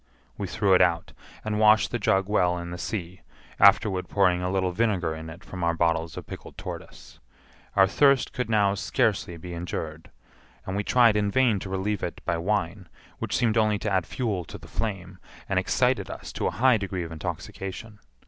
[0.35, 1.13] We threw it out,
[1.45, 3.21] and washed the jug well in the sea,
[3.59, 7.19] afterward pouring a little vinegar in it from our bottles of pickled tortoise.
[7.75, 10.09] Our thirst could now scarcely be endured,
[10.65, 14.07] and we tried in vain to relieve it by wine, which seemed only to add
[14.07, 17.99] fuel to the flame, and excited us to a high degree of intoxication.